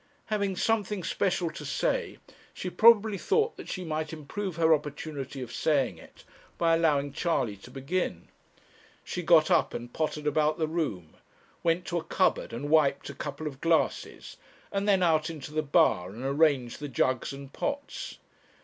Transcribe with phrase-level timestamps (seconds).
[0.33, 2.17] Having something special to say,
[2.55, 6.23] she probably thought that she might improve her opportunity of saying it
[6.57, 8.27] by allowing Charley to begin.
[9.03, 11.17] She got up and pottered about the room,
[11.61, 14.37] went to a cupboard, and wiped a couple of glasses,
[14.71, 18.17] and then out into the bar and arranged the jugs and pots.